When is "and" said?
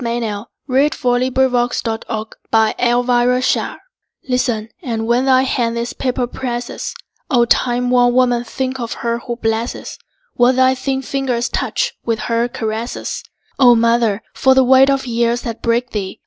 4.81-5.05